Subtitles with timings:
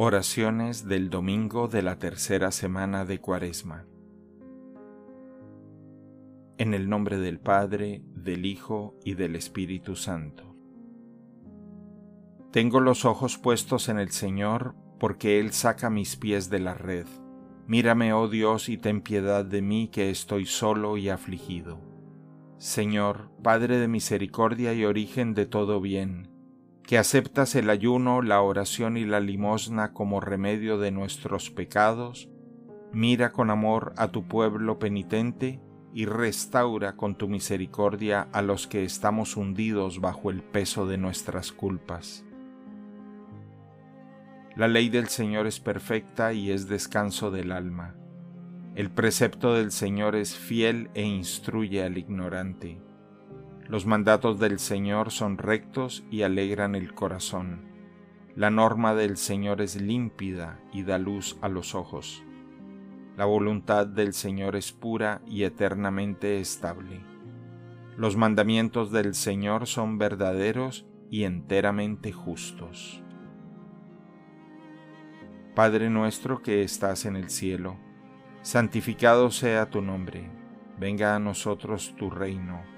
[0.00, 3.84] Oraciones del domingo de la tercera semana de Cuaresma.
[6.56, 10.54] En el nombre del Padre, del Hijo y del Espíritu Santo.
[12.52, 17.06] Tengo los ojos puestos en el Señor, porque Él saca mis pies de la red.
[17.66, 21.80] Mírame, oh Dios, y ten piedad de mí, que estoy solo y afligido.
[22.58, 26.37] Señor, Padre de misericordia y origen de todo bien,
[26.88, 32.30] que aceptas el ayuno, la oración y la limosna como remedio de nuestros pecados,
[32.94, 35.60] mira con amor a tu pueblo penitente
[35.92, 41.52] y restaura con tu misericordia a los que estamos hundidos bajo el peso de nuestras
[41.52, 42.24] culpas.
[44.56, 47.96] La ley del Señor es perfecta y es descanso del alma.
[48.76, 52.80] El precepto del Señor es fiel e instruye al ignorante.
[53.68, 57.68] Los mandatos del Señor son rectos y alegran el corazón.
[58.34, 62.24] La norma del Señor es límpida y da luz a los ojos.
[63.18, 67.04] La voluntad del Señor es pura y eternamente estable.
[67.98, 73.02] Los mandamientos del Señor son verdaderos y enteramente justos.
[75.54, 77.76] Padre nuestro que estás en el cielo,
[78.40, 80.30] santificado sea tu nombre,
[80.78, 82.77] venga a nosotros tu reino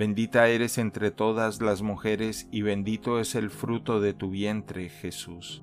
[0.00, 5.62] Bendita eres entre todas las mujeres y bendito es el fruto de tu vientre, Jesús.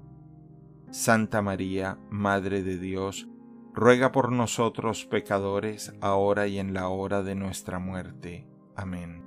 [0.92, 3.28] Santa María, Madre de Dios,
[3.74, 8.48] ruega por nosotros pecadores, ahora y en la hora de nuestra muerte.
[8.76, 9.24] Amén.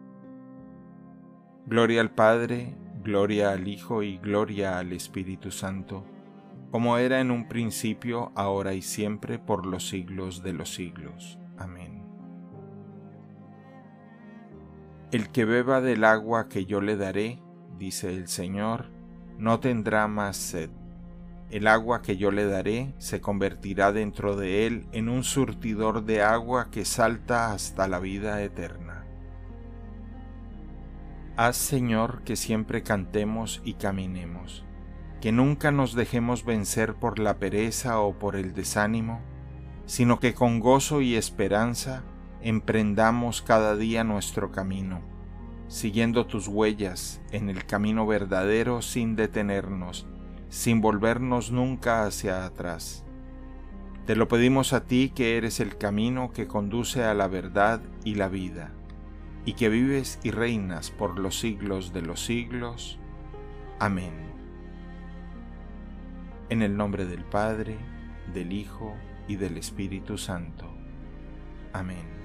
[1.66, 6.04] Gloria al Padre, gloria al Hijo y gloria al Espíritu Santo,
[6.70, 11.40] como era en un principio, ahora y siempre, por los siglos de los siglos.
[15.12, 17.43] El que beba del agua que yo le daré,
[17.76, 18.91] dice el Señor,
[19.38, 20.71] no tendrá más sed.
[21.50, 26.22] El agua que yo le daré se convertirá dentro de él en un surtidor de
[26.22, 29.04] agua que salta hasta la vida eterna.
[31.37, 34.65] Haz, Señor, que siempre cantemos y caminemos,
[35.20, 39.20] que nunca nos dejemos vencer por la pereza o por el desánimo,
[39.87, 42.04] sino que con gozo y esperanza
[42.43, 45.01] emprendamos cada día nuestro camino,
[45.69, 50.06] siguiendo tus huellas en el camino verdadero sin detenernos,
[50.49, 53.05] sin volvernos nunca hacia atrás.
[54.06, 58.15] Te lo pedimos a ti que eres el camino que conduce a la verdad y
[58.15, 58.73] la vida,
[59.45, 62.99] y que vives y reinas por los siglos de los siglos.
[63.79, 64.15] Amén.
[66.49, 67.79] En el nombre del Padre,
[68.34, 68.97] del Hijo
[69.29, 70.67] y del Espíritu Santo.
[71.73, 72.19] Amén.